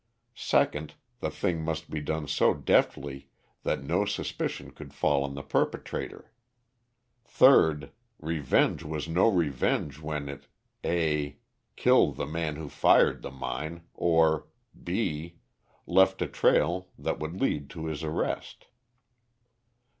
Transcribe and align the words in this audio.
Second, 0.33 0.95
the 1.19 1.29
thing 1.29 1.61
must 1.63 1.91
be 1.91 1.99
done 2.01 2.27
so 2.27 2.55
deftly 2.55 3.29
that 3.61 3.83
no 3.83 4.03
suspicion 4.03 4.71
could 4.71 4.95
fall 4.95 5.23
on 5.23 5.35
the 5.35 5.43
perpetrator. 5.43 6.31
Third, 7.23 7.91
revenge 8.17 8.81
was 8.83 9.07
no 9.07 9.29
revenge 9.29 9.99
when 9.99 10.27
it 10.27 10.47
(A) 10.83 11.37
killed 11.75 12.15
the 12.15 12.25
man 12.25 12.55
who 12.55 12.67
fired 12.67 13.21
the 13.21 13.29
mine, 13.29 13.83
or 13.93 14.47
(B) 14.83 15.37
left 15.85 16.19
a 16.23 16.27
trail 16.27 16.87
that 16.97 17.19
would 17.19 17.39
lead 17.39 17.69
to 17.69 17.85
his 17.85 18.03
arrest. 18.03 18.69